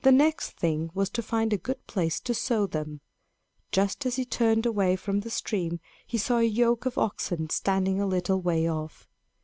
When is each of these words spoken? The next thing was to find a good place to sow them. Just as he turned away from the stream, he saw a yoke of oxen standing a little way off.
The 0.03 0.11
next 0.11 0.53
thing 0.57 0.89
was 0.95 1.11
to 1.11 1.21
find 1.21 1.53
a 1.53 1.59
good 1.59 1.85
place 1.85 2.19
to 2.21 2.33
sow 2.33 2.65
them. 2.65 3.01
Just 3.71 4.03
as 4.03 4.15
he 4.15 4.25
turned 4.25 4.65
away 4.65 4.95
from 4.95 5.19
the 5.19 5.29
stream, 5.29 5.79
he 6.07 6.17
saw 6.17 6.39
a 6.39 6.43
yoke 6.43 6.87
of 6.87 6.97
oxen 6.97 7.51
standing 7.51 8.01
a 8.01 8.07
little 8.07 8.41
way 8.41 8.67
off. 8.67 9.07